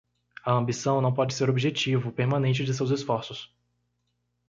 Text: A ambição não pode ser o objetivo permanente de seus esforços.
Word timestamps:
A 0.47 0.53
ambição 0.53 0.99
não 0.99 1.13
pode 1.13 1.31
ser 1.35 1.47
o 1.47 1.51
objetivo 1.51 2.11
permanente 2.11 2.65
de 2.65 2.73
seus 2.73 2.89
esforços. 2.89 3.55